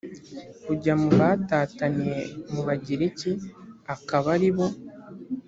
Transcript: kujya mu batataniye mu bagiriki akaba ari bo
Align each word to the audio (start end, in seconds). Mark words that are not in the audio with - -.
kujya 0.65 0.93
mu 1.01 1.09
batataniye 1.19 2.19
mu 2.53 2.61
bagiriki 2.67 3.31
akaba 3.93 4.27
ari 4.35 4.49
bo 4.55 4.67